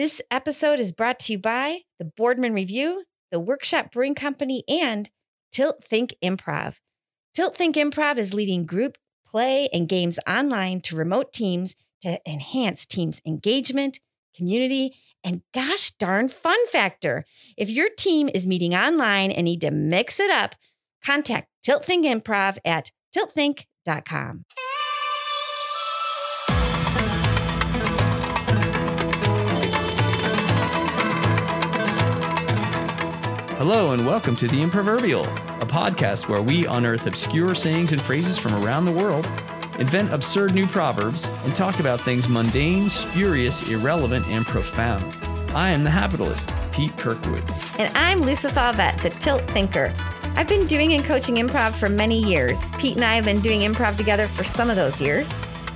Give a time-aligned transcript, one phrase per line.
[0.00, 5.10] This episode is brought to you by the Boardman Review, the Workshop Brewing Company, and
[5.52, 6.76] Tilt Think Improv.
[7.34, 12.86] Tilt Think Improv is leading group play and games online to remote teams to enhance
[12.86, 14.00] teams' engagement,
[14.34, 17.26] community, and gosh darn fun factor.
[17.58, 20.54] If your team is meeting online and need to mix it up,
[21.04, 24.46] contact Tilt Think Improv at tiltthink.com.
[33.60, 38.38] Hello, and welcome to The Improverbial, a podcast where we unearth obscure sayings and phrases
[38.38, 39.28] from around the world,
[39.78, 45.04] invent absurd new proverbs, and talk about things mundane, spurious, irrelevant, and profound.
[45.54, 47.44] I am the Happitalist, Pete Kirkwood.
[47.78, 49.92] And I'm Lisa Thauvette, the Tilt Thinker.
[50.36, 52.70] I've been doing and coaching improv for many years.
[52.78, 55.28] Pete and I have been doing improv together for some of those years.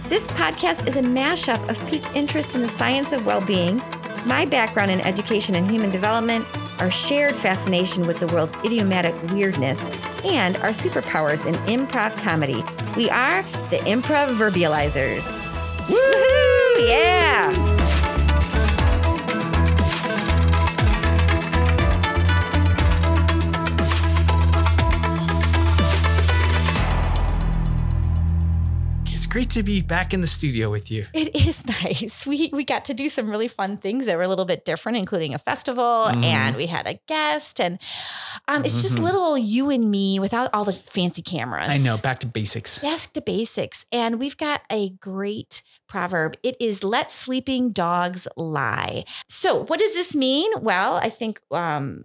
[0.08, 3.82] This podcast is a mashup of Pete's interest in the science of well being,
[4.24, 6.46] my background in education and human development,
[6.80, 9.84] our shared fascination with the world's idiomatic weirdness,
[10.24, 12.62] and our superpowers in improv comedy.
[12.96, 15.26] We are the Improv Verbializers.
[15.86, 16.88] Woohoo!
[16.88, 17.73] Yeah!
[29.34, 31.04] Great to be back in the studio with you.
[31.12, 32.24] It is nice.
[32.24, 34.96] We we got to do some really fun things that were a little bit different,
[34.96, 36.22] including a festival, Mhm.
[36.22, 37.80] and we had a guest, and
[38.46, 39.02] um, it's just Mhm.
[39.02, 41.66] little you and me without all the fancy cameras.
[41.68, 42.84] I know, back to basics.
[42.84, 46.36] Ask to basics, and we've got a great proverb.
[46.44, 50.48] It is "Let sleeping dogs lie." So, what does this mean?
[50.60, 52.04] Well, I think um,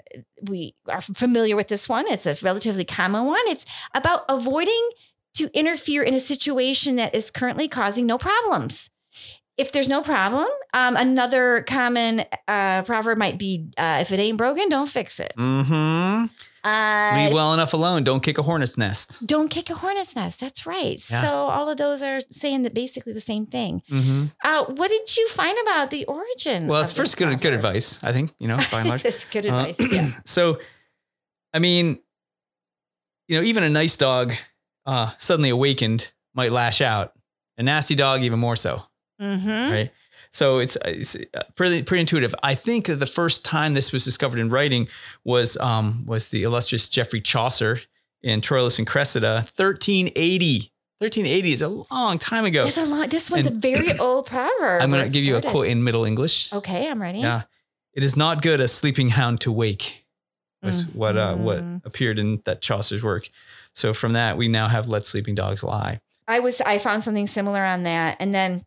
[0.50, 2.06] we are familiar with this one.
[2.08, 3.46] It's a relatively common one.
[3.46, 4.90] It's about avoiding
[5.36, 8.90] to interfere in a situation that is currently causing no problems.
[9.58, 14.38] If there's no problem, um, another common uh, proverb might be uh, if it ain't
[14.38, 15.34] broken, don't fix it.
[15.38, 16.28] Mm-hmm.
[16.64, 18.04] Uh, Leave well enough alone.
[18.06, 19.26] Don't kick a hornet's nest.
[19.26, 20.40] don't kick a hornet's nest.
[20.40, 21.04] That's right.
[21.12, 21.22] Yeah.
[21.22, 23.82] So all of those are saying that basically the same thing.
[23.90, 24.26] Mm-hmm.
[24.44, 26.68] Uh, what did you find about the origin?
[26.68, 29.04] Well, it's first good good advice, I think, you know, by and large.
[29.06, 29.92] It's good Uh, advice.
[29.92, 30.12] yeah.
[30.26, 30.60] So,
[31.54, 32.00] I mean,
[33.28, 34.34] you know, even a nice dog
[34.86, 37.14] uh, suddenly awakened might lash out.
[37.58, 38.84] A nasty dog, even more so,
[39.22, 39.72] Mm-hmm.
[39.72, 39.92] right?
[40.32, 42.34] So it's, it's uh, pretty pretty intuitive.
[42.44, 44.88] I think that the first time this was discovered in writing
[45.24, 47.82] was um, was the illustrious Geoffrey Chaucer
[48.22, 50.72] in Troilus and Cressida, 1380.
[51.00, 52.66] 1380 is a long time ago.
[52.68, 53.10] It's a lot.
[53.10, 54.82] This one's And- a very old proverb.
[54.82, 56.52] I'm going to give you a quote in Middle English.
[56.54, 57.20] Okay, I'm ready.
[57.20, 57.44] Yeah.
[57.94, 60.06] It is not good a sleeping hound to wake.
[60.62, 61.86] Was what uh what Mhm.
[61.86, 63.30] appeared in that Chaucer's work.
[63.74, 66.00] So from that we now have let sleeping dogs lie.
[66.28, 68.64] I was I found something similar on that, and then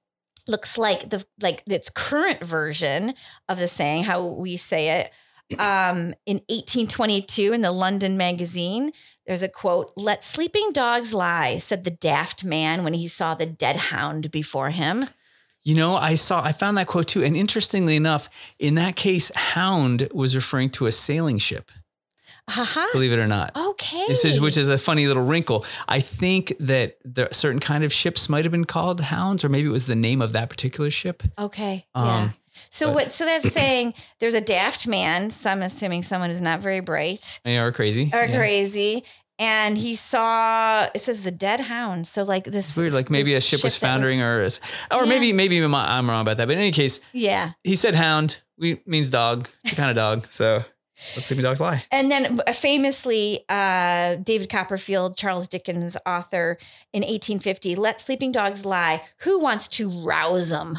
[0.48, 3.14] looks like the like its current version
[3.48, 5.10] of the saying, how we say it.
[5.58, 8.90] Um, in 1822, in the London Magazine,
[9.26, 13.46] there's a quote: "Let sleeping dogs lie," said the daft man when he saw the
[13.46, 15.04] dead hound before him.
[15.62, 17.22] You know, I saw I found that quote too.
[17.22, 21.70] And interestingly enough, in that case, hound was referring to a sailing ship,
[22.50, 22.86] Haha.
[22.92, 23.56] believe it or not.
[23.56, 24.04] Okay.
[24.08, 25.64] This is, which is a funny little wrinkle.
[25.88, 29.68] I think that there certain kind of ships might have been called hounds, or maybe
[29.68, 31.22] it was the name of that particular ship.
[31.38, 31.86] Okay.
[31.94, 32.28] Um, yeah.
[32.70, 33.12] So but- what?
[33.12, 35.30] So that's saying there's a daft man.
[35.30, 38.10] Some assuming someone who's not very bright They are crazy.
[38.12, 38.36] or Yeah.
[38.36, 39.04] crazy,
[39.38, 42.06] and he saw it says the dead hound.
[42.06, 44.48] So like this It's weird, like maybe a this ship was foundering, or or
[44.90, 45.04] Yeah.
[45.06, 46.46] maybe maybe I'm I'm wrong about that.
[46.48, 47.52] But in any case, yeah.
[47.64, 48.40] he said hound.
[48.58, 50.26] We means dog, the kind of dog.
[50.28, 50.64] So
[51.16, 51.84] let sleeping dogs lie.
[51.90, 56.58] And then famously, uh, David Copperfield, Charles Dickens author
[56.92, 59.02] in 1850, "Let sleeping dogs lie.
[59.18, 60.78] Who wants to rouse them?"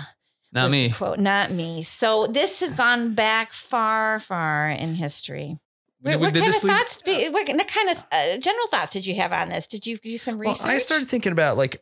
[0.52, 0.92] Not me.
[0.92, 1.82] Quote, not me.
[1.84, 5.58] So this has gone back far, far in history.
[6.02, 7.02] What, what kind of lead- thoughts?
[7.02, 9.66] be- What what kind of uh, general thoughts did you have on this?
[9.68, 10.70] Did you do some Well, research?
[10.70, 11.82] I started thinking about like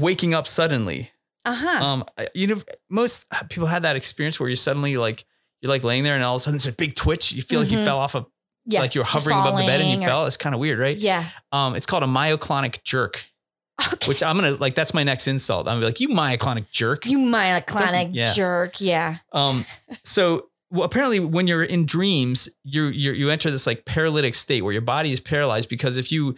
[0.00, 1.10] waking up suddenly.
[1.46, 1.84] Uh huh.
[1.84, 2.04] Um,
[2.34, 5.24] you know, most people had that experience where you suddenly like
[5.64, 7.32] you're like laying there and all of a sudden there's a big twitch.
[7.32, 7.84] You feel like you Mhm.
[7.86, 8.26] fell off a
[8.66, 8.80] yeah.
[8.80, 10.26] like you were hovering above the bed and you or- fell.
[10.26, 10.96] It's kind of weird, right?
[10.96, 11.24] Yeah.
[11.52, 13.24] Um, it's called a myoclonic jerk,
[13.92, 14.06] Okay.
[14.06, 14.74] which I'm gonna like.
[14.74, 15.66] That's my next insult.
[15.66, 17.06] I'm gonna be like, you myoclonic jerk.
[17.06, 18.34] you myoclonic Yeah.
[18.34, 18.78] jerk.
[18.80, 19.16] Yeah.
[19.32, 19.64] Um,
[20.02, 24.62] so well, apparently when you're in dreams, you you you enter this like paralytic state
[24.62, 26.34] where your body is paralyzed because if you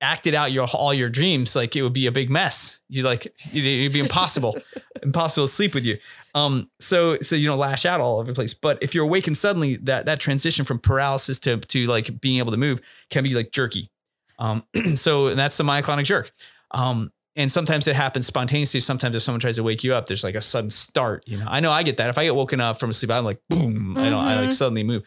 [0.00, 2.80] acted out your all your dreams, like it would be a big mess.
[2.88, 4.56] You like it'd be impossible,
[5.02, 5.98] impossible to sleep with you.
[6.36, 8.52] Um, so so you don't lash out all over the place.
[8.54, 12.52] But if you're awakened suddenly, that that transition from paralysis to to like being able
[12.52, 12.80] to move
[13.10, 13.90] can be like jerky.
[14.38, 14.62] Um,
[14.96, 16.30] so that's the myoclonic jerk.
[16.72, 18.80] Um, and sometimes it happens spontaneously.
[18.80, 21.22] Sometimes if someone tries to wake you up, there's like a sudden start.
[21.26, 22.10] You know, I know I get that.
[22.10, 24.50] If I get woken up from a sleep, I'm like, boom, I don't, I like
[24.50, 24.52] Mhm.
[24.52, 25.02] suddenly move.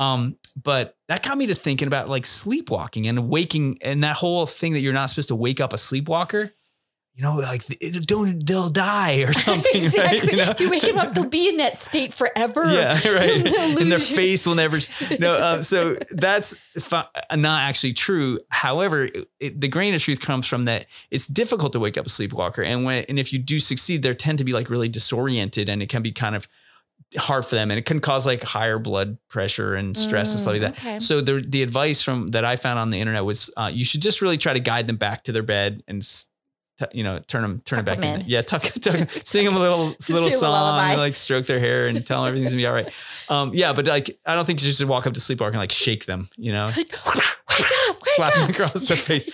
[0.00, 4.46] Um, but that got me to thinking about like sleepwalking and waking and that whole
[4.46, 6.52] thing that you're not supposed to wake up a sleepwalker.
[7.18, 7.66] You know, like
[8.06, 9.82] don't they'll die or something.
[9.82, 10.18] exactly.
[10.20, 10.30] Right?
[10.30, 10.54] You know?
[10.56, 12.64] You wake them up, they'll be in that state forever.
[12.70, 13.44] Yeah, right.
[13.80, 14.78] And their face will never.
[15.18, 18.38] No, um, so that's fi- not actually true.
[18.50, 22.06] However, it, it, the grain of truth comes from that it's difficult to wake up
[22.06, 24.88] a sleepwalker, and when and if you do succeed, they tend to be like really
[24.88, 26.46] disoriented, and it can be kind of
[27.16, 30.52] hard for them, and it can cause like higher blood pressure and stress and stuff
[30.52, 30.78] like Mm, that.
[30.78, 30.98] okay.
[31.00, 34.02] So the the advice from that I found on the internet was uh, you should
[34.02, 36.08] just really try to guide them back to their bed and.
[36.92, 38.20] You know, turn them, turn Tuck them back in.
[38.22, 38.26] in.
[38.28, 40.94] Yeah, tuck, tuck, sing them a little, little Sing 'em a song, lullaby.
[40.96, 42.88] like stroke their hair and tell them everything's gonna be all right.
[43.30, 45.70] Um, yeah, but like, I don't think you should walk up to sleepwalker and like
[45.70, 46.76] shake them, you know, Like,
[47.06, 47.66] wake up, wake
[48.16, 49.28] slap them across the face.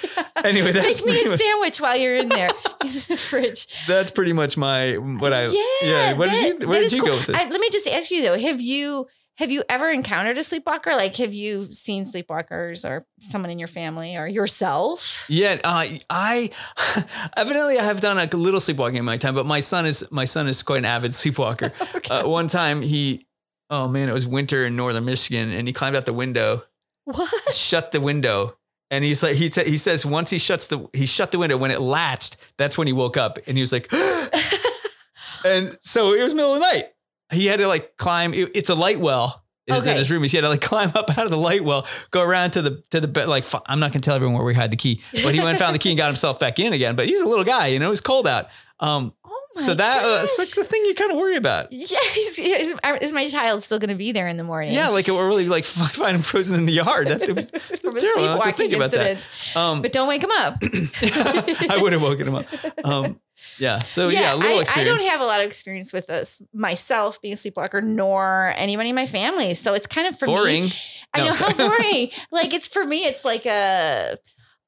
[0.44, 2.49] Anyway, that's Make me a much, sandwich while you're in there
[2.81, 3.69] in the fridge.
[3.87, 5.47] that's pretty much my what I
[5.82, 6.14] yeah.
[6.14, 7.11] What that- did you where did you cool.
[7.12, 7.37] go with this?
[7.40, 9.06] I, let me just ask you though: Have you
[9.37, 10.93] have you ever encountered a sleepwalker?
[10.93, 15.27] Like, have you seen sleepwalkers or someone in your family or yourself?
[15.29, 16.51] Yeah, uh, I
[17.37, 20.25] evidently I have done a little sleepwalking in my time, but my son is my
[20.25, 21.73] son is quite an avid sleepwalker.
[22.11, 23.27] uh, one time he,
[23.71, 26.63] oh man, it was winter in northern Michigan, and he climbed out the window,
[27.05, 27.53] What?
[27.53, 28.57] shut the window,
[28.91, 31.57] and he's like he t- he says once he shuts the he shut the window
[31.57, 33.93] when it latched, that's when he woke up, and he was like,
[35.45, 36.94] and so it was middle of the night.
[37.35, 38.33] He had to like climb.
[38.35, 39.43] it- it's a light well.
[39.67, 41.87] In, in his room, he had to like climb up out of the light well,
[42.11, 43.29] go around to the to the bed.
[43.29, 45.59] Like I'm not gonna tell everyone where we hid the key, but he went and
[45.59, 46.97] found the key and got himself back in again.
[46.97, 47.91] But he's a little guy, you know.
[47.91, 48.49] It's cold out.
[48.81, 51.73] Um, Oh my so that uh, it's like the thing you kind of worry about.
[51.73, 54.75] Yeah, is, is, is my child still going to be there in the morning?
[54.75, 57.07] Yeah, like it will really like find him frozen in the yard.
[57.07, 57.49] That would
[57.81, 58.25] from terrible.
[58.43, 59.27] I have to sleepwalking think about that.
[59.57, 60.57] Um, But don't wake him up.
[60.61, 62.47] I would have woken him up.
[62.85, 63.21] Um,
[63.59, 63.79] yeah.
[63.81, 67.21] So yeah, a little I, I don't have a lot of experience with this myself
[67.23, 69.55] being a sleepwalker, nor anybody in my family.
[69.55, 70.65] So it's kind of for boring.
[70.65, 70.73] me.
[71.12, 71.53] I No, know sorry.
[71.55, 72.11] how boring.
[72.31, 73.05] like it's for me.
[73.05, 74.19] It's like a.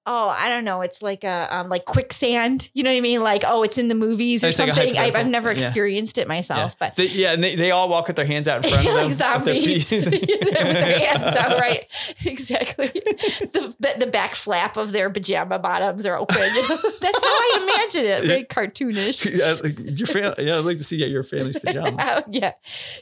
[0.09, 0.83] Oh, I don't know.
[0.83, 2.71] It's like a um, like quicksand.
[2.75, 3.23] You know what I mean?
[3.25, 4.87] Like oh, it's in the movies or It's like something.
[4.87, 5.31] I, I've hypothetical.
[5.33, 5.67] never Yeah.
[5.67, 6.29] experienced it Yeah.
[6.29, 8.87] myself, but They, yeah, and they, they all walk with their hands out in front
[8.87, 8.95] of them.
[8.95, 11.85] like with their zombies with their hands out, right?
[12.25, 12.87] Exactly.
[12.89, 16.37] The, the the back flap of their pajama bottoms are open.
[16.37, 18.25] That's how I imagine it.
[18.27, 19.37] Very cartoonish.
[19.37, 20.47] yeah, like your family.
[20.47, 21.95] Yeah, I'd like to see yeah, your family's pajamas.
[21.99, 22.53] Oh, yeah.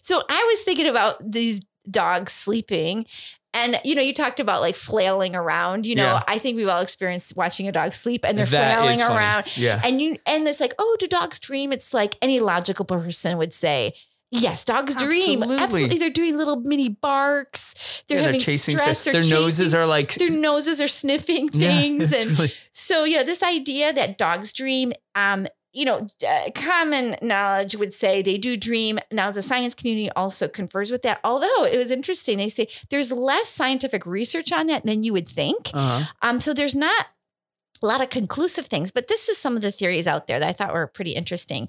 [0.02, 1.60] So I was thinking about these
[1.90, 3.06] dogs sleeping.
[3.54, 5.86] And you know, you talked about like flailing around.
[5.86, 6.22] You know, Yeah.
[6.28, 9.14] I think we've all experienced watching a dog sleep and they're That flailing funny.
[9.16, 9.56] around.
[9.56, 9.80] Yeah.
[9.84, 11.72] And you and it's like, oh, do dogs dream?
[11.72, 13.94] It's like any logical person would say,
[14.30, 15.42] yes, dogs dream.
[15.42, 15.62] Absolutely.
[15.64, 15.98] Absolutely.
[15.98, 18.02] They're doing little mini barks.
[18.08, 19.04] They're Yeah, having chasing stress.
[19.04, 23.22] They're Their noses are like their noses are sniffing things it's and really- so yeah,
[23.22, 28.56] this idea that dogs dream, um, you know, uh, common knowledge would say they do
[28.56, 28.98] dream.
[29.10, 31.20] Now the science community also confers with that.
[31.24, 35.28] Although it was interesting, they say there's less scientific research on that than you would
[35.28, 35.70] think.
[35.74, 36.04] uh-huh.
[36.22, 37.06] Um, so there's not
[37.82, 40.48] a lot of conclusive things, but this is some of the theories out there that
[40.48, 41.68] I thought were pretty interesting.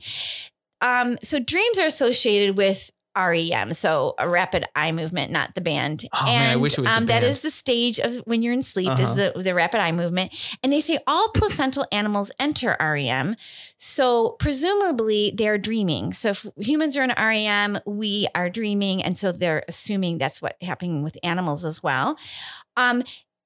[0.81, 6.04] Um, so dreams are associated with REM, so a rapid eye movement, not the band.
[6.14, 8.62] Oh, man, I wish it was um, that is the stage of when you're in
[8.62, 9.32] sleep is Uh-huh.
[9.36, 10.32] the the rapid eye movement.
[10.62, 13.36] And they say all placental animals enter REM.
[13.78, 16.14] So presumably they're dreaming.
[16.14, 20.58] So if humans are in REM, we are dreaming, and so they're assuming that's what
[20.62, 22.18] happening with animals as well.
[22.75, 23.04] Um,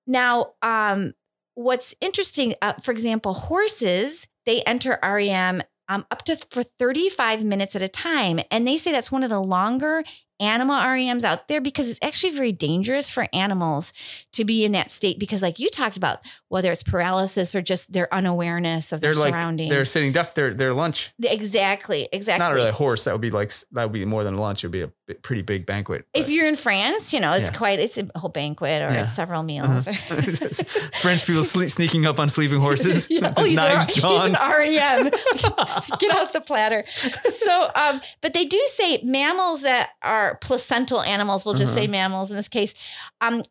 [0.07, 1.13] now, um,
[1.53, 7.75] what's interesting, uh, for example, horses, they enter REM um, up to for 35 minutes
[7.75, 8.39] at a time.
[8.51, 10.03] And they say that's one of the longer
[10.39, 13.91] animal REMs out there because it's actually very dangerous for animals
[14.31, 17.91] to be in that state because, like you talked about, whether it's paralysis or just
[17.91, 19.69] their unawareness of They're their like surroundings.
[19.69, 20.35] they're sitting duck.
[20.35, 21.11] Their their lunch.
[21.21, 22.39] exactly, exactly.
[22.47, 23.03] Not really a horse.
[23.03, 24.63] That would be like that would be more than a lunch.
[24.63, 26.05] It would be a pretty big banquet.
[26.13, 27.57] if you're in France, you know, it's Yeah.
[27.57, 29.01] quite, it's a whole banquet or Yeah.
[29.01, 29.07] Uh-huh.
[29.07, 29.85] several meals.
[31.01, 33.33] French people sleep, sneaking up on sleeping horses, Yeah.
[33.37, 35.09] Oh, he's, knives an, he's an REM.
[35.99, 36.83] Get out the platter.
[36.89, 41.91] So, um, but they do say mammals that are placental animals, we'll just say Uh-huh.
[41.91, 42.73] mammals in this case,
[43.21, 43.41] um,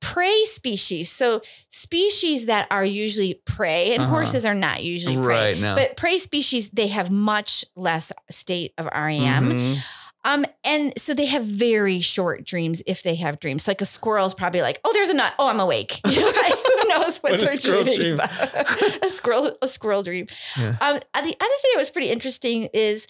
[0.00, 1.10] prey species.
[1.12, 4.10] So species that are usually prey and Uh-huh.
[4.10, 5.52] horses are not usually prey.
[5.52, 5.74] right now.
[5.74, 9.50] But prey species, they have much less state of REM.
[9.52, 9.78] Mhm.
[10.26, 13.66] Um, and so they have very short dreams if they have dreams.
[13.68, 15.32] Like a squirrel is probably like, oh, there's a nut.
[15.38, 16.00] Oh, I'm awake.
[16.10, 18.14] You know, who knows what, What a they're dreaming dream.
[18.14, 18.30] about.
[19.04, 20.26] a squirrel, a squirrel dream.
[20.58, 20.76] Yeah.
[20.80, 23.06] Um, uh, the other thing that was pretty interesting is,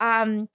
[0.00, 0.48] um,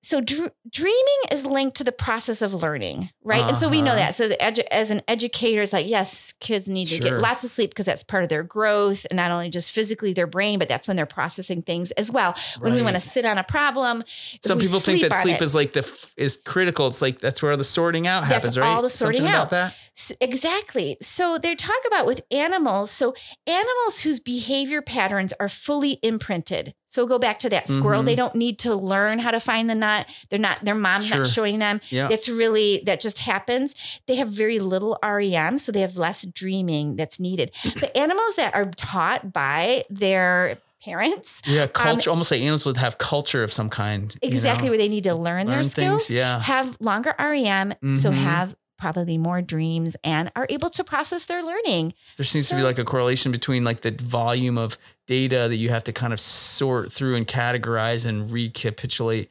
[0.00, 3.42] so dr- dreaming is linked to the process of learning, right?
[3.44, 3.96] And so we know Uh-huh.
[4.00, 4.14] that.
[4.14, 7.50] So the edu- as an educator, it's like, yes, kids need to get lots of
[7.50, 10.68] sleep because that's part of their growth, and not only just physically their brain, but
[10.68, 12.34] that's when they're processing things as well.
[12.60, 14.04] When we want to sit on a problem,
[14.40, 16.86] Some people think that sleep it- is like the f- is critical.
[16.86, 18.66] It's like that's where the sorting out That's happens, right?
[18.66, 19.48] all the sorting Something out.
[19.48, 19.74] about that.
[19.96, 20.96] S- Exactly.
[21.02, 22.90] So they talk about with animals.
[22.90, 23.14] So
[23.46, 26.74] animals whose behavior patterns are fully imprinted.
[26.90, 28.02] So go back to that squirrel.
[28.02, 28.06] Mhm.
[28.06, 30.06] They don't need to learn how to find the nut.
[30.30, 30.64] They're not.
[30.64, 31.18] Their mom's Sure.
[31.18, 31.80] not showing them.
[31.90, 32.08] Yeah.
[32.10, 33.74] It's really that just happens.
[34.06, 37.50] They have very little REM, so they have less dreaming that's needed.
[37.80, 42.08] But animals that are taught by their parents Yeah, culture.
[42.08, 44.16] almost like animals would have culture of some kind.
[44.22, 44.70] you um, exactly know?
[44.70, 46.10] where they need to learn, their skills things.
[46.18, 46.40] Yeah.
[46.40, 48.14] have longer REM, so Mhm.
[48.14, 51.94] have probably more dreams and are able to process their learning.
[52.16, 55.68] There seems to be like a correlation between like the volume of data that you
[55.70, 59.30] have to kind of sort through and categorize and recapitulate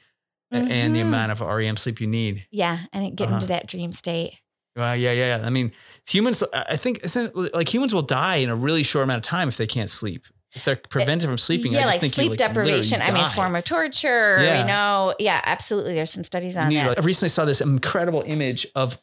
[0.51, 1.07] a- and the Mhm.
[1.07, 2.45] amount of REM sleep you need.
[2.51, 3.35] Yeah, and it get Uh-huh.
[3.35, 4.33] into that dream state.
[4.75, 5.37] Well, yeah, yeah.
[5.39, 5.45] yeah.
[5.45, 5.71] I mean,
[6.07, 9.47] humans, I think, isn't like humans will die in a really short amount of time
[9.47, 10.25] if they can't sleep.
[10.53, 13.01] If they're prevented from sleeping, I yeah, just like sleep you, like, deprivation.
[13.01, 14.37] I mean, form of torture.
[14.41, 14.61] Yeah.
[14.61, 15.93] You know, yeah, absolutely.
[15.95, 16.87] There's some studies You on need, that.
[16.89, 18.97] like- I recently saw this incredible image of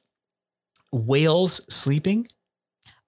[0.95, 2.29] whales sleeping.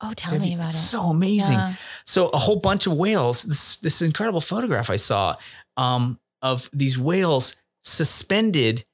[0.00, 0.88] oh, tell me about it's it.
[0.88, 1.59] so amazing.
[1.59, 1.75] Yeah.
[2.05, 3.45] So a whole bunch of whales.
[3.45, 5.37] This this incredible photograph I saw
[5.76, 8.85] um, of these whales suspended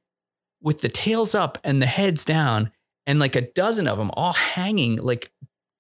[0.61, 2.71] with the tails up and the heads down,
[3.07, 5.33] and like a dozen of them all hanging like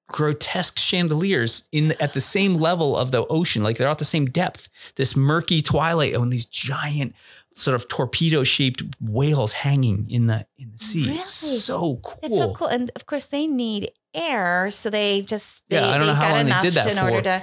[0.08, 3.62] grotesque chandeliers in at the same level of the ocean.
[3.62, 4.68] Like they're at the same depth.
[4.96, 7.14] This murky twilight and these giant
[7.54, 11.06] sort of torpedo shaped whales hanging in the in the sea.
[11.08, 11.24] Really?
[11.26, 12.18] So cool.
[12.22, 12.68] It's so cool.
[12.68, 14.70] And of course, they need air.
[14.70, 17.16] So they just, they, Yeah, I don't know how long they did that in order
[17.16, 17.22] for.
[17.22, 17.42] to.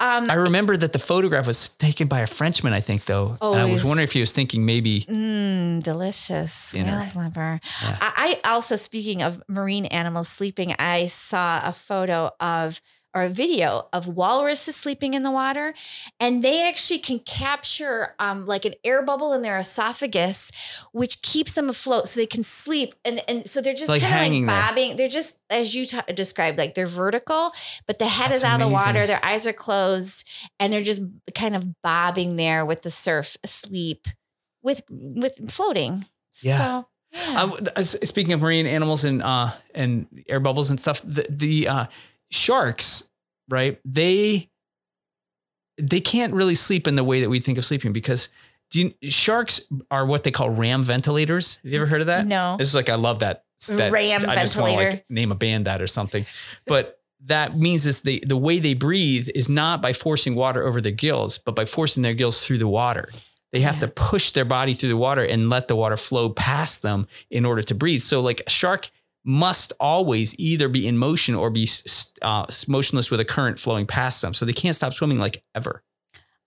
[0.00, 3.38] Um, I remember that the photograph was taken by a Frenchman, I think, though.
[3.40, 5.02] and I was wondering if he was thinking maybe.
[5.02, 6.72] Mm, delicious.
[6.72, 6.90] Dinner.
[6.98, 7.60] Whale blubber.
[7.82, 7.98] Yeah.
[8.00, 12.80] I, I also, speaking of marine animals sleeping, I saw a photo of
[13.14, 15.72] or a video of walruses sleeping in the water,
[16.18, 20.50] and they actually can capture um, like an air bubble in their esophagus,
[20.92, 22.94] which keeps them afloat, so they can sleep.
[23.04, 24.60] And and so they're just Like kind of like hanging there.
[24.60, 24.96] bobbing.
[24.96, 27.52] They're just as you t- described, like they're vertical,
[27.86, 29.06] but the head That's is out of the water.
[29.06, 30.28] Their eyes are closed,
[30.58, 31.02] and they're just
[31.34, 34.08] kind of bobbing there with the surf, asleep,
[34.62, 36.04] with with floating.
[36.42, 36.58] Yeah.
[36.58, 37.42] So, yeah.
[37.42, 41.86] Um, speaking of marine animals and uh, and air bubbles and stuff, the, the uh,
[42.30, 43.08] sharks,
[43.48, 43.80] right?
[43.84, 44.50] They
[45.78, 48.28] they can't really sleep in the way that we think of sleeping because
[48.70, 51.56] do you, sharks are what they call ram ventilators.
[51.64, 52.26] Have you ever heard of that?
[52.26, 52.56] no.
[52.60, 53.44] It's like I love that.
[53.68, 54.90] that Ram I just want to ventilator.
[54.96, 56.24] like name a band that or something.
[56.66, 60.80] But that means is the the way they breathe is not by forcing water over
[60.80, 63.08] their gills, but by forcing their gills through the water.
[63.52, 63.80] They have Yeah.
[63.82, 67.44] to push their body through the water and let the water flow past them in
[67.44, 68.02] order to breathe.
[68.02, 68.90] So like a shark
[69.24, 71.68] must always either be in motion or be
[72.22, 74.34] uh, motionless with a current flowing past them.
[74.34, 75.82] So they can't stop swimming like ever.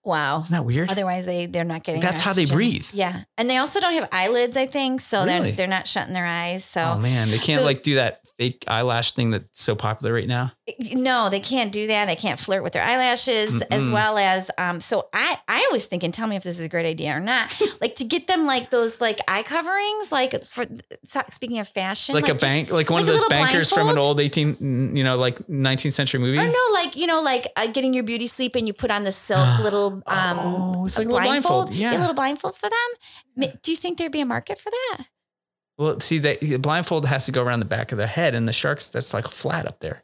[0.08, 0.40] Wow.
[0.40, 0.90] Isn't that weird?
[0.90, 2.00] Otherwise, they they're not getting.
[2.00, 2.86] That's how they breathe.
[2.92, 4.56] Yeah, and they also don't have eyelids.
[4.56, 5.24] I think so.
[5.24, 5.48] Really?
[5.50, 6.64] They're they're not shutting their eyes.
[6.64, 10.14] So oh man, they can't So- like do that fake eyelash thing that's so popular
[10.14, 10.52] right now.
[10.94, 12.06] no, they can't do that.
[12.06, 13.92] They can't flirt with their eyelashes as Mm-mm.
[13.92, 14.50] well as.
[14.58, 14.80] Um.
[14.80, 17.54] So I I was thinking, tell me if this is a great idea or not.
[17.80, 20.66] like to get them like those like eye coverings, like for
[21.04, 23.30] so- speaking of fashion, Like, a just- bank, like one like of a those little
[23.44, 24.08] bankers from an blindfold?
[24.08, 26.38] old 18, you know, like 19th century movie.
[26.38, 29.02] Or no, like you know, like uh, getting your beauty sleep, and you put on
[29.04, 31.70] the silk little um, Oh, it's like a blindfold.
[31.70, 31.96] Yeah.
[31.96, 33.50] a little blindfold for them.
[33.62, 35.04] Do you think there'd be a market for that?
[35.76, 38.52] Well, see, the blindfold has to go around the back of the head, and the
[38.52, 40.02] sharks that's like flat up there.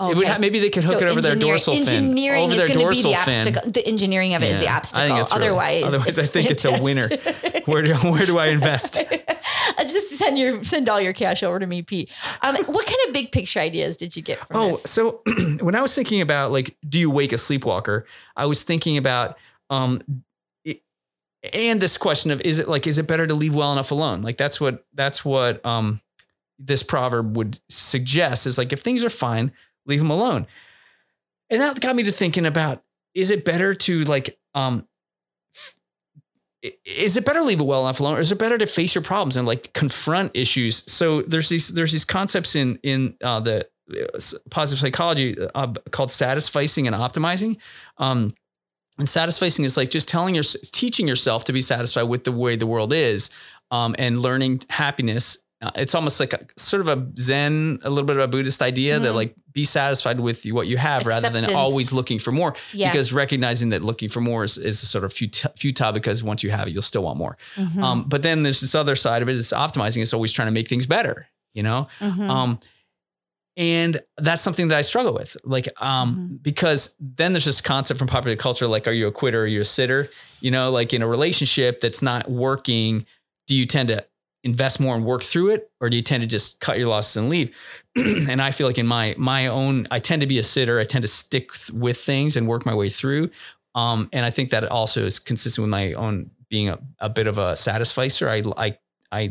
[0.00, 0.28] It would Okay.
[0.28, 1.86] ha- maybe they could hook So it over their dorsal fin.
[1.88, 3.10] Engineering over is their going to be dorsal
[3.52, 3.72] the fin.
[3.72, 5.16] The engineering of it is the Yeah, I think obstacle.
[5.20, 7.08] it's really- otherwise, otherwise I think it's a winner.
[7.66, 9.00] Where do where do I invest?
[9.82, 12.10] Just send your send all your cash over to me, Pete.
[12.42, 14.82] Um, what kind of big picture ideas did you get from Oh, this?
[14.84, 15.22] so
[15.60, 18.06] when I was thinking about like, do you wake a sleepwalker?
[18.36, 19.36] I was thinking about,
[19.70, 20.02] um,
[20.64, 20.82] it,
[21.52, 24.22] and this question of is it like is it better to leave well enough alone?
[24.22, 26.00] Like that's what that's what um
[26.58, 29.50] this proverb would suggest is like if things are fine,
[29.86, 30.46] leave them alone.
[31.48, 32.82] And that got me to thinking about
[33.14, 34.86] is it better to like um
[36.84, 38.94] is it better to leave it well enough alone or is it better to face
[38.94, 43.40] your problems and like confront issues so there's these there's these concepts in in uh,
[43.40, 44.18] the uh,
[44.50, 47.56] positive psychology uh, called satisficing and optimizing
[47.96, 48.34] um
[48.98, 52.56] and satisficing is like just telling your teaching yourself to be satisfied with the way
[52.56, 53.30] the world is
[53.70, 58.04] um, and learning happiness uh, it's almost like a sort of a zen a little
[58.06, 59.14] bit of a buddhist idea that Mhm.
[59.14, 62.54] like be satisfied with what you have rather than always looking for more.
[62.72, 62.90] Yeah.
[62.90, 66.50] Because recognizing that looking for more is, is sort of futile, futile because once you
[66.50, 67.36] have it, you'll still want more.
[67.56, 67.82] Mhm.
[67.82, 69.36] Um, but then there's this other side of it.
[69.36, 70.02] It's optimizing.
[70.02, 71.88] It's always trying to make things better, you know?
[72.00, 72.28] Mhm.
[72.30, 72.60] Um,
[73.56, 75.36] and that's something that I struggle with.
[75.44, 76.36] Like, um, Mm-hmm.
[76.36, 79.46] because then there's this concept from popular culture, like, are you a quitter or are
[79.46, 80.08] you a sitter?
[80.40, 83.04] You know, like in a relationship that's not working,
[83.46, 84.04] do you tend to
[84.42, 85.70] invest more and work through it?
[85.80, 87.54] Or do you tend to just cut your losses and leave?
[87.96, 90.78] and I feel like in my, my own, I tend to be a sitter.
[90.80, 93.30] I tend to stick th- with things and work my way through.
[93.74, 97.26] Um, and I think that also is consistent with my own being a, a bit
[97.26, 98.28] of a satisficer.
[98.28, 98.78] I, I
[99.12, 99.28] i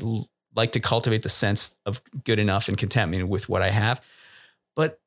[0.56, 4.02] like to cultivate the sense of good enough and contentment with what I have.
[4.76, 5.00] But,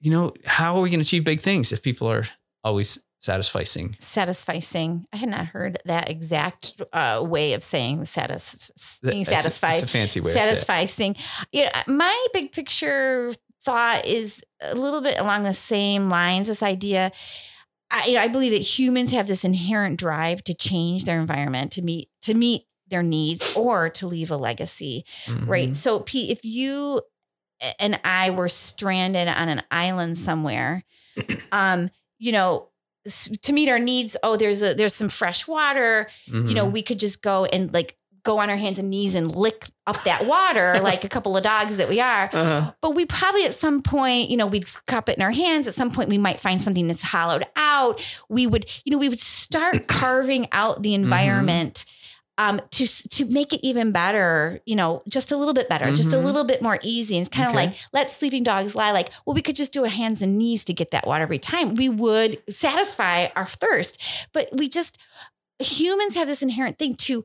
[0.00, 2.24] you know, how are we going to achieve big things if people are
[2.62, 3.96] always satisficing?
[3.98, 5.04] satisficing.
[5.12, 9.72] I had not heard that exact uh, way of saying satis- being It's a- satisfied.
[9.74, 10.58] It's a fancy way of saying it.
[10.58, 11.18] satisficing.
[11.52, 13.32] Yeah, my big picture
[13.64, 16.48] thought is a little bit along the same lines.
[16.48, 17.10] This idea,
[17.90, 21.72] I, you know, I believe that humans have this inherent drive to change their environment
[21.72, 25.04] to meet to meet their needs or to leave a legacy.
[25.28, 25.70] Right.
[25.70, 25.74] Mhm.
[25.74, 27.02] So, Pete, if you
[27.80, 30.84] and I were stranded on an island somewhere,
[31.50, 32.68] um, you know,
[33.42, 36.08] to meet our needs, oh, there's a there's some fresh water.
[36.26, 36.72] You know, Mhm.
[36.72, 40.02] we could just go and like go on our hands and knees and lick up
[40.02, 42.28] that water like a couple of dogs that we are.
[42.32, 42.72] Uh-huh.
[42.82, 45.68] But we probably at some point, you know, we'd cup it in our hands.
[45.68, 48.00] At some point, we might find something that's hollowed out.
[48.28, 51.84] We would, you know, we would start carving out the environment
[52.38, 54.60] um, to to make it even better.
[54.66, 56.24] You know, just a little bit better, just a Mhm.
[56.24, 57.16] little bit more easy.
[57.16, 57.66] And it's kind of Okay.
[57.68, 58.90] like let sleeping dogs lie.
[58.92, 61.38] Like, well, we could just do a hands and knees to get that water every
[61.38, 61.74] time.
[61.74, 64.00] We would satisfy our thirst,
[64.32, 64.98] but we just
[65.58, 67.24] humans have this inherent thing to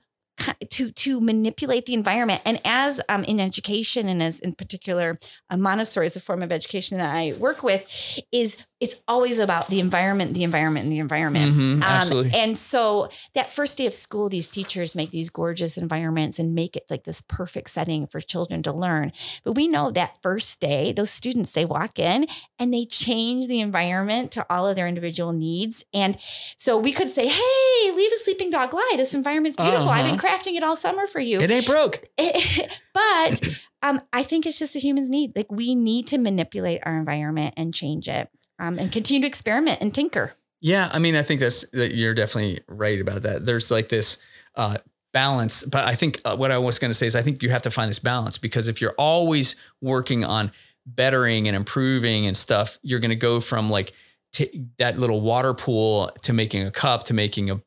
[0.69, 5.19] to to manipulate the environment and as um, in education and as in particular
[5.51, 7.85] uh, montessori is a form of education that i work with
[8.31, 11.55] is it's always about the environment the environment and the environment.
[11.55, 12.31] Mhm, absolutely.
[12.31, 16.53] um, and so that first day of school these teachers make these gorgeous environments and
[16.53, 19.13] make it like this perfect setting for children to learn.
[19.43, 22.25] But we know that first day those students they walk in
[22.59, 25.85] and they change the environment to all of their individual needs.
[25.93, 26.17] And
[26.57, 28.93] so we could say hey leave a sleeping dog lie.
[28.97, 29.89] This environment's beautiful.
[29.89, 31.39] I've been crafting it all summer for you.
[31.39, 32.01] It ain't broke.
[32.93, 33.41] but
[33.83, 35.35] um, I think it's just a human's need.
[35.35, 38.29] Like we need to manipulate our environment and change it,
[38.61, 40.33] um, and continue to experiment and tinker.
[40.61, 43.45] Yeah, I mean, I think that's that you're definitely right about that.
[43.45, 44.21] There's like this
[44.55, 44.77] uh,
[45.11, 47.49] balance, but I think uh, what I was going to say is I think you
[47.49, 50.51] have to find this balance because if you're always working on
[50.85, 53.93] bettering and improving and stuff, you're going to go from like
[54.31, 57.61] t- that little water pool to making a cup to making a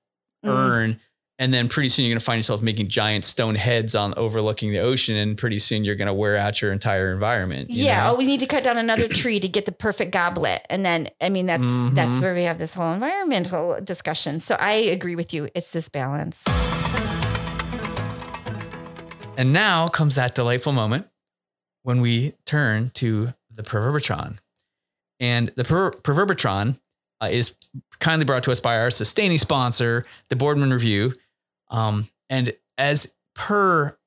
[0.45, 1.01] Mm.
[1.41, 4.71] And then pretty soon you're going to find yourself making giant stone heads on overlooking
[4.71, 5.17] the ocean.
[5.17, 7.71] And pretty soon you're going to wear out your entire environment.
[7.71, 8.05] you Yeah.
[8.05, 8.13] know?
[8.13, 11.09] Oh, we need to cut down another tree to get the perfect goblet, and then
[11.21, 11.95] I mean that's Mhm.
[11.97, 14.39] that's where we have this whole environmental discussion.
[14.39, 15.49] So I agree with you.
[15.57, 16.45] It's this balance.
[19.37, 21.09] And now comes that delightful moment
[21.83, 24.39] when we turn to the Proverbitron.
[25.19, 26.79] And the per- Proverbitron
[27.21, 27.55] uh, is
[27.99, 31.15] kindly brought to us by our sustaining sponsor, the Boardman Review.
[31.75, 33.99] Um, and as per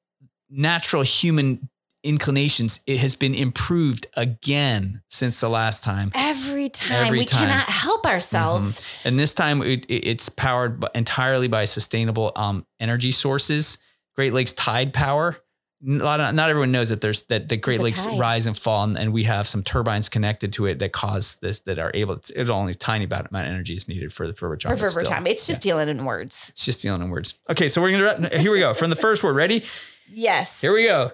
[0.50, 1.70] natural human
[2.04, 6.12] inclinations, it has been improved again since the last time.
[6.16, 7.48] Every time Every we time.
[7.48, 8.88] cannot help ourselves.
[9.04, 13.78] And this time it, it- it's powered entirely by sustainable um, energy sources.
[14.16, 15.38] Great Lakes Tide Power.
[15.86, 18.20] A lot of, not everyone knows that there's that the Great There's Lakes tide.
[18.20, 21.60] rise and fall, and, and we have some turbines connected to it that cause this
[21.62, 22.18] that are able.
[22.18, 24.72] To, it's only a tiny amount of energy is needed for the Proverbian.
[24.72, 25.28] Or for time.
[25.28, 26.48] It's just dealing in words.
[26.50, 27.40] It's just dealing in words.
[27.48, 29.36] Okay, so we're gonna here we go from the first word.
[29.36, 29.64] Ready?
[30.10, 30.62] Yes.
[30.62, 31.12] Here we go.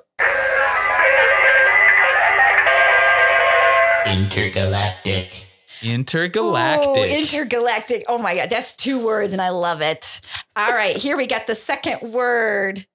[4.06, 5.47] Intergalactic.
[5.84, 6.88] Intergalactic.
[6.95, 8.04] Oh, intergalactic.
[8.08, 8.49] Oh my God.
[8.49, 10.21] That's two words and I love it.
[10.56, 10.95] All right.
[10.95, 12.86] Here we got the second word.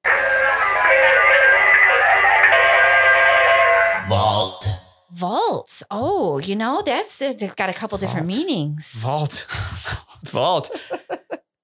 [5.11, 5.83] Vault.
[5.83, 5.83] Vault.
[5.91, 8.95] Oh, you know, that's it's got a couple different meanings.
[9.01, 9.47] Vault.
[10.27, 10.71] vault.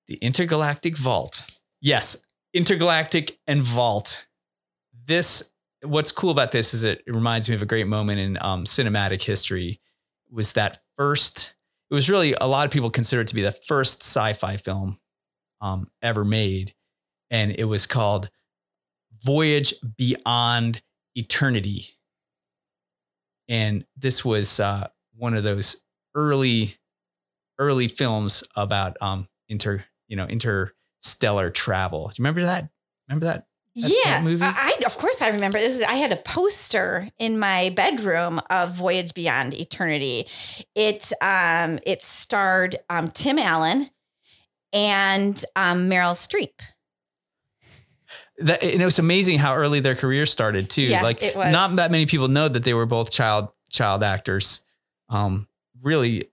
[0.07, 1.44] The intergalactic vault.
[1.80, 4.26] Yes, intergalactic and vault.
[5.07, 5.52] This,
[5.83, 8.64] what's cool about this is it, it reminds me of a great moment in um,
[8.64, 9.80] cinematic history.
[10.30, 11.54] Was that first?
[11.90, 14.98] It was really a lot of people consider it to be the first sci-fi film
[15.61, 16.74] um, ever made,
[17.30, 18.30] and it was called
[19.22, 20.83] Voyage Beyond
[21.14, 21.94] Eternity.
[23.48, 25.83] And this was uh, one of those
[26.14, 26.76] early
[27.59, 32.09] early films about um inter you know interstellar travel.
[32.09, 32.68] Do you remember that?
[33.09, 34.42] Remember that that- yeah, that movie?
[34.44, 35.76] I, I- of course I remember this.
[35.80, 40.26] Is, I had a poster in my bedroom of Voyage Beyond Eternity.
[40.74, 43.90] It um it starred um Tim Allen
[44.72, 46.61] and um Meryl Streep.
[48.38, 50.83] That, and it was amazing how early their career started too.
[50.83, 51.53] Yeah, like it was.
[51.53, 54.62] not that many people know that they were both child child actors.
[55.09, 55.47] Um,
[55.83, 56.29] really,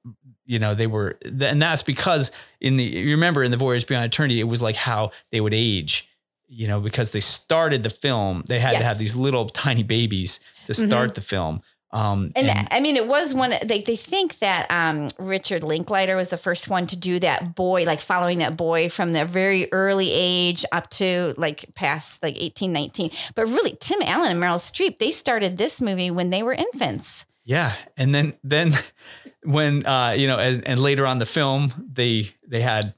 [0.46, 4.06] you know, they were, and that's because in the you remember in the Voyage Beyond
[4.06, 6.08] Eternity, it was like how they would age.
[6.54, 10.42] You know, because they started the film, they had to have these little tiny babies
[10.66, 11.62] to start the film.
[11.94, 13.54] Um, And, I mean, it was one.
[13.64, 17.84] They they think that um, Richard Linklater was the first one to do that boy,
[17.84, 22.72] like following that boy from the very early age up to like past like eighteen,
[22.72, 23.12] nineteen.
[23.36, 27.26] But really, Tim Allen and Meryl Streep, they started this movie when they were infants.
[27.44, 28.72] Yeah, and then then
[29.44, 32.94] when uh, you know, as, and later on the film, they they had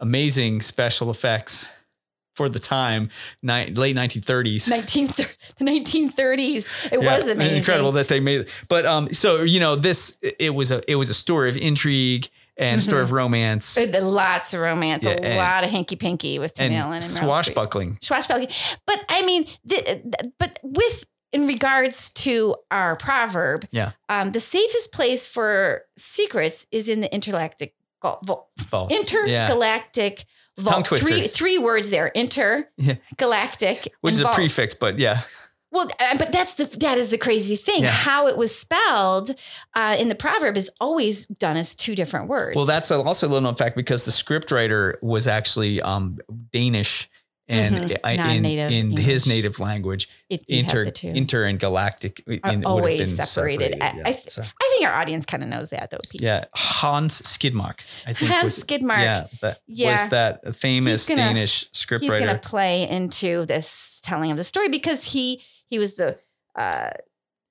[0.00, 1.70] amazing special effects
[2.38, 3.10] for the time,
[3.42, 4.70] ni- late 1930s.
[4.70, 5.26] 19, the
[5.64, 6.64] 1930s.
[6.92, 7.56] It Yeah, was amazing.
[7.58, 8.46] incredible that they made.
[8.68, 12.28] But um, so you know, this it was a it was a story of intrigue
[12.56, 16.38] and a story of romance, Uh, Lots of romance, Yeah, a lot of hanky panky
[16.38, 17.24] with Tim and Allen and Meryl Streep.
[17.24, 17.98] swashbuckling.
[18.00, 18.48] swashbuckling.
[18.86, 23.90] But I mean, the, the- but with in regards to our proverb, Yeah.
[24.08, 30.24] um, the safest place for secrets is in the intergalactic val- intergalactic
[30.56, 30.84] It's a tongue vault.
[30.86, 31.06] twister.
[31.06, 35.22] Three three words there: intergalactic, which is a prefix, but yeah,
[35.70, 37.82] Well, uh, but that's the that is the crazy thing.
[37.82, 37.90] Yeah.
[37.90, 39.34] How it was spelled
[39.74, 42.56] uh, in the proverb is always done as two different words.
[42.56, 46.18] Well, that's also a little known fact because the scriptwriter was actually um,
[46.52, 47.08] Danish
[47.48, 47.96] and Mhm.
[48.04, 53.78] I- in, in his native language, it, inter inter and galactic in, always been separated.
[53.80, 54.02] I- yeah.
[54.04, 55.98] I th- So, I think our audience kind of knows that though.
[56.10, 56.20] Pete.
[56.22, 58.98] yeah, Hans Skidmark, I think Hans was, Skidmark.
[58.98, 59.92] Yeah, that Yeah.
[59.92, 64.68] was that famous gonna- Danish he's going to play into this telling of the story
[64.68, 66.18] because he he was the
[66.54, 66.90] uh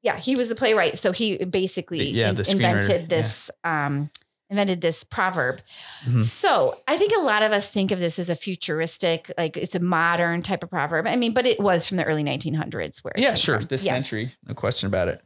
[0.03, 4.09] yeah he was the playwright so he basically yeah, in- invented this um
[4.49, 5.61] invented this proverb
[6.07, 6.23] Mhm.
[6.23, 9.75] so i think a lot of us think of this as a futuristic like it's
[9.75, 13.13] a modern type of proverb i mean but it was from the early 1900s where
[13.17, 13.59] Yeah, sure.
[13.59, 13.67] from.
[13.67, 13.93] This yeah.
[13.93, 15.21] century, no question about it.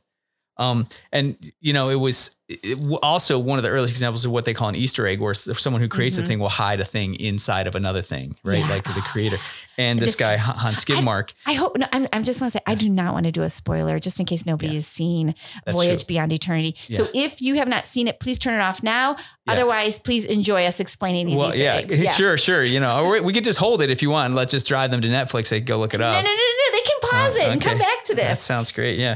[0.58, 4.32] Um, and you know, it was it, w- also one of the earliest examples of
[4.32, 6.24] what they call an Easter egg, where someone who creates Mhm.
[6.24, 8.60] a thing will hide a thing inside of another thing, right?
[8.60, 8.70] Yeah.
[8.70, 9.38] Like the creator.
[9.78, 11.78] And this, This guy Hans Skidmark, I hope.
[11.78, 12.06] No, I'm.
[12.14, 14.26] I'm just want to say I do not want to do a spoiler, just in
[14.28, 14.74] case nobody Yeah.
[14.76, 15.34] has seen
[15.66, 16.08] That's Voyage true.
[16.10, 16.76] Beyond Eternity.
[16.92, 19.16] So if you have not seen it, please turn it off now.
[19.48, 19.54] Yeah.
[19.54, 22.16] Otherwise, please enjoy us explaining these well, Easter yeah, eggs.
[22.16, 22.62] sure, sure.
[22.64, 24.36] You know, or we could just hold it if you want.
[24.36, 25.50] Let's just drive them to Netflix.
[25.50, 26.24] They go look it up.
[26.24, 26.72] no, no, no, no.
[26.78, 28.26] They can pause Oh, it and come back to this.
[28.26, 29.00] That sounds great.
[29.00, 29.16] Yeah.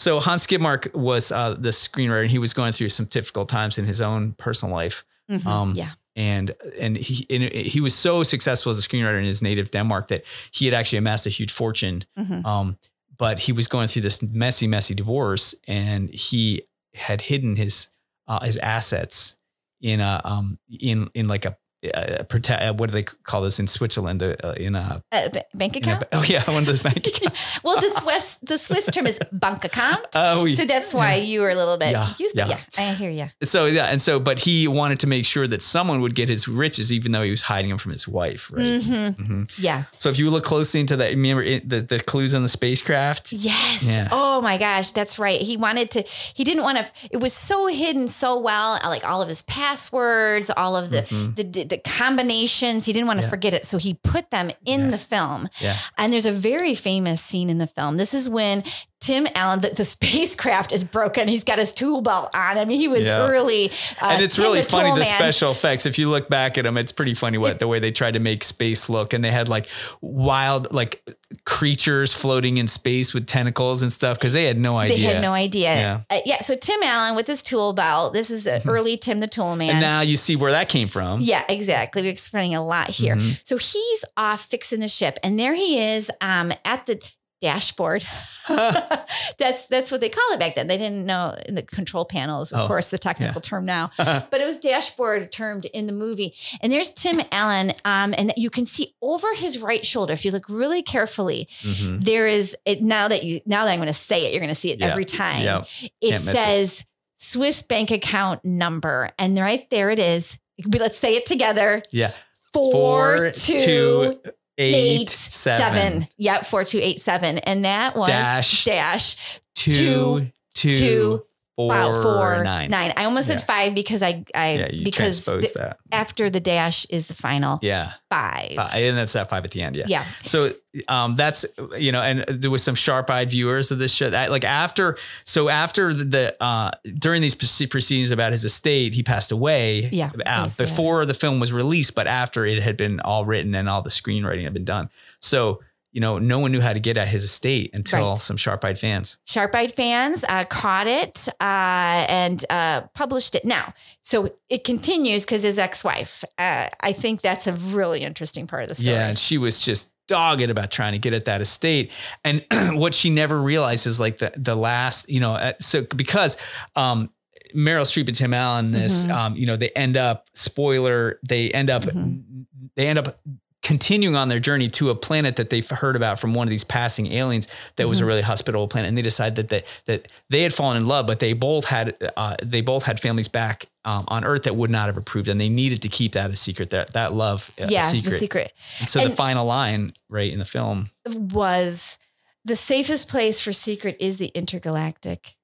[0.00, 3.76] So Hans Skidmark was uh, the screenwriter, and he was going through some difficult times
[3.78, 5.04] in his own personal life.
[5.30, 5.46] Mhm.
[5.46, 5.90] Um, yeah.
[6.16, 10.08] and and he and he was so successful as a screenwriter in his native Denmark
[10.08, 12.04] that he had actually amassed a huge fortune.
[12.18, 12.44] Mhm.
[12.44, 12.76] Um,
[13.18, 16.62] but he was going through this messy, messy divorce, and he
[16.94, 17.88] had hidden his
[18.26, 19.36] uh, his assets
[19.82, 22.62] in a um in in like a, a protect.
[22.62, 24.22] Uh, what do they call this in Switzerland?
[24.22, 26.04] Uh, uh, in a, Uh, bank in a account.
[26.12, 27.58] oh yeah, one of those bank accounts.
[27.64, 30.04] well, the Swiss the Swiss term is bank account.
[30.14, 32.36] Oh, so that's why you were a little bit Yeah, confused.
[32.36, 32.58] But yeah.
[32.78, 33.28] yeah, I hear you.
[33.46, 36.46] so yeah, and so but he wanted to make sure that someone would get his
[36.48, 38.80] riches, even though he was hiding them from his wife, right?
[38.80, 39.16] Mhm.
[39.16, 39.58] Mhm.
[39.58, 39.84] Yeah.
[39.98, 43.32] So if you look closely into that, remember it, the the clues on the spacecraft.
[43.32, 43.82] Yes.
[43.82, 44.08] Yeah.
[44.12, 45.40] Oh my gosh, that's right.
[45.40, 46.02] He wanted to.
[46.34, 46.86] He didn't want to.
[47.10, 51.34] It was so hidden so well, like all of his passwords, all of the Mhm.
[51.36, 52.86] the, the combinations.
[52.86, 53.30] He didn't want to Yeah.
[53.30, 54.90] forget it, so he put them in Yeah.
[54.90, 55.48] the film.
[55.60, 55.76] Yeah.
[55.96, 57.96] And there's a very famous scene in the film.
[57.96, 58.62] This is when
[59.00, 61.26] Tim Allen, the, the spacecraft is broken.
[61.26, 62.58] He's got his tool belt on.
[62.58, 63.26] I mean, he was Yeah.
[63.26, 63.70] early.
[64.00, 65.04] Uh, and it's Tim really the funny the Man.
[65.14, 65.86] special effects.
[65.86, 68.20] If you look back at them, it's pretty funny what the way they tried to
[68.20, 69.68] make space look, and they had like
[70.02, 71.02] wild like
[71.44, 74.96] creatures floating in space with tentacles and stuff because they had no idea.
[74.96, 75.74] They had no idea.
[75.74, 76.00] Yeah.
[76.10, 76.40] Uh, yeah.
[76.42, 78.12] So Tim Allen with his tool belt.
[78.12, 79.70] This is the early Tim the Tool Man.
[79.70, 81.20] and now you see where that came from.
[81.20, 82.02] Yeah, exactly.
[82.02, 83.16] We're explaining a lot here.
[83.16, 83.40] Mhm.
[83.46, 87.00] So he's off fixing the ship, and there he is um, at the
[87.40, 88.06] dashboard.
[89.38, 90.66] that's that's what they call it back then.
[90.66, 94.34] They didn't know in the control panels, of Oh, course, the technical term now, but
[94.40, 96.34] it was dashboard termed in the movie.
[96.60, 100.12] And there's Tim Allen, um, and you can see over his right shoulder.
[100.12, 102.02] If you look really carefully, Mhm.
[102.04, 102.82] there is it.
[102.82, 104.80] Now that you now that I'm going to say it, you're going to see it
[104.80, 105.42] Yeah, every time.
[105.42, 105.64] yeah.
[106.00, 106.36] It Can't it.
[106.36, 106.84] says
[107.18, 110.38] Swiss bank account number, and right there it is.
[110.66, 111.82] Let's say it together.
[111.92, 112.12] Yeah.
[112.52, 114.12] Four, two,
[114.60, 116.02] eight, eight, seven.
[116.02, 116.06] seven.
[116.18, 118.64] Yep, four two eight seven, and that was Dash.
[118.64, 121.22] dash Two, two, two,
[121.68, 122.70] four, Wow, four, nine.
[122.70, 122.92] nine.
[122.96, 125.78] I almost said five because I, I Yeah, you because transposed the- that.
[125.92, 128.54] after the dash is the final Yeah, five.
[128.58, 129.76] Uh, and that's at five at the end.
[129.76, 129.84] Yeah.
[129.88, 130.04] Yeah.
[130.24, 130.52] So
[130.88, 131.44] um, that's
[131.76, 134.08] you know, and there was some sharp-eyed viewers of this show.
[134.08, 138.94] That, like after, so after the, the uh, during these proce- proceedings about his estate,
[138.94, 139.88] he passed away.
[139.90, 143.54] Yeah, uh, that before the film was released, but after it had been all written
[143.56, 144.90] and all the screenwriting had been done.
[145.20, 145.60] So
[145.92, 148.18] you know, no one knew how to get at his estate until Right.
[148.18, 149.18] some sharp-eyed fans.
[149.26, 153.44] Sharp Eyed fans uh, caught it uh, and uh, published it.
[153.44, 156.22] Now, so it continues because his ex wife.
[156.38, 158.94] Uh, I think that's a really interesting part of the story.
[158.94, 161.92] Yeah, and she was just dogged about trying to get at that estate.
[162.24, 162.44] And
[162.78, 166.36] what she never realized is like the the last, you know, uh, so because
[166.76, 167.10] um
[167.54, 169.10] Meryl Streep and Tim Allen, this, Mhm.
[169.12, 172.46] um, you know, they end up spoiler, they end up Mhm.
[172.76, 173.16] they end up
[173.62, 176.64] continuing on their journey to a planet that they've heard about from one of these
[176.64, 177.46] passing aliens
[177.76, 178.06] that was a Mhm.
[178.06, 178.88] really hospitable planet.
[178.88, 181.94] And they decided that they, that they had fallen in love but they both had
[182.16, 185.40] uh, they both had families back um, on earth that would not have approved and
[185.40, 188.52] they needed to keep that a secret that that love a yeah, secret the secret.
[188.78, 191.98] and so the final line, right in the film, was
[192.44, 195.34] the safest place for secret is the intergalactic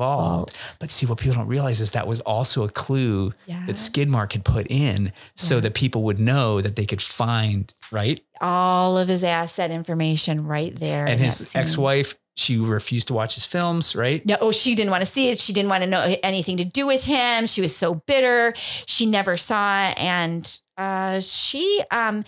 [0.00, 0.50] vault.
[0.50, 0.76] vault.
[0.80, 3.64] But see, what people don't realize is that was also a clue Yeah.
[3.66, 5.60] that Skidmark had put in so Yeah.
[5.62, 8.20] that people would know that they could find, right?
[8.40, 11.06] All of his asset information right there.
[11.06, 14.24] And his ex-wife, she refused to watch his films, right?
[14.24, 15.38] No, oh, she didn't want to see it.
[15.40, 17.46] She didn't want to know anything to do with him.
[17.46, 18.54] She was so bitter.
[18.86, 20.42] She never saw it, and
[20.78, 22.24] uh, she, um,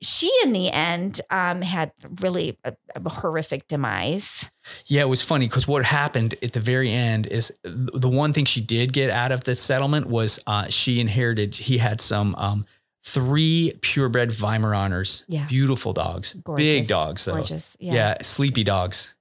[0.00, 4.50] she in the end, um, had really a, a horrific demise.
[4.86, 8.44] Yeah, it was funny because what happened at the very end is the one thing
[8.44, 12.66] she did get out of the settlement was uh, she inherited, he had some um,
[13.04, 15.46] three purebred Weimaraners, Yeah.
[15.46, 17.34] beautiful dogs, big dogs, though.
[17.34, 17.76] Gorgeous.
[17.80, 17.94] Yeah.
[17.94, 18.14] Yeah.
[18.22, 19.14] sleepy dogs.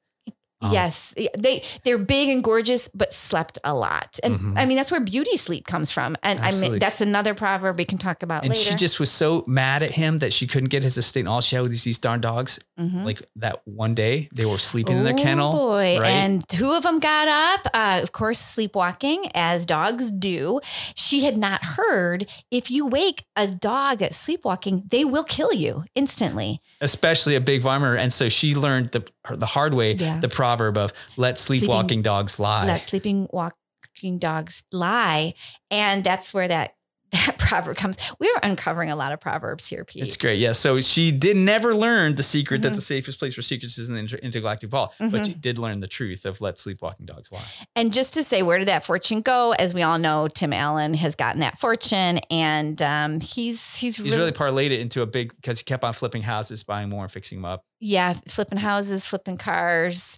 [0.61, 4.53] Um, Yes, they they're big and gorgeous, but slept a lot, and Mhm.
[4.57, 6.17] I mean that's where beauty sleep comes from.
[6.21, 8.61] And I mean that's another proverb we can talk about And later.
[8.71, 11.21] she just was so mad at him that she couldn't get his estate.
[11.21, 12.59] And all she had was these darn dogs.
[12.79, 13.05] Mhm.
[13.05, 15.51] Like that one day, they were sleeping in their Oh, kennel.
[15.53, 15.97] boy.
[15.99, 16.09] right?
[16.09, 20.59] And two of them got up, uh, of course, sleepwalking, as dogs do.
[20.95, 25.85] She had not heard if you wake a dog that's sleepwalking, they will kill you
[25.95, 26.59] instantly.
[26.81, 27.95] Especially a big Weimar.
[27.95, 30.19] And so she learned the the hard way Yeah.
[30.19, 35.33] the proverb of "Let sleepwalking dogs lie." Let sleeping walking dogs lie.
[35.69, 36.75] And that's where that.
[37.11, 37.97] That proverb comes.
[38.19, 40.03] We're uncovering a lot of proverbs here, Pete.
[40.03, 40.39] It's great.
[40.39, 40.51] Yeah.
[40.51, 42.75] So she did never learn the secret that Mhm.
[42.75, 45.11] the safest place for secrets is in the inter- intergalactic vault, Mhm.
[45.11, 47.41] but she did learn the truth of let sleepwalking dogs lie.
[47.75, 49.53] And just to say, where did that fortune go?
[49.53, 54.15] As we all know, Tim Allen has gotten that fortune, and um, he's he's, He's
[54.15, 57.11] really parlayed it into a big because he kept on flipping houses, buying more, and
[57.11, 57.65] fixing them up.
[57.79, 60.17] yeah, flipping houses, flipping cars,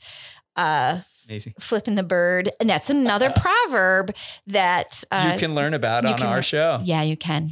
[0.58, 1.00] uh,
[1.32, 1.54] Amazing.
[1.60, 4.14] flipping the bird, and that's another proverb
[4.48, 6.80] that uh, you can learn about on our learn- show.
[6.84, 7.48] Yeah, you can.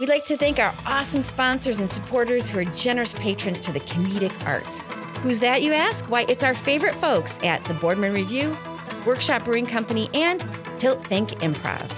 [0.00, 3.80] We'd like to thank our awesome sponsors and supporters who are generous patrons to the
[3.80, 4.80] comedic arts.
[5.22, 6.08] Who's that, you ask?
[6.08, 8.56] Why, it's our favorite folks at the Boardman Review,
[9.04, 10.44] Workshop Brewing Company, and
[10.78, 11.90] Tilt Think Improv.